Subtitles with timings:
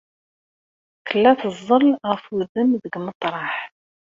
[1.05, 3.53] Tella teẓẓel ɣef udem deg umeṭreḥ.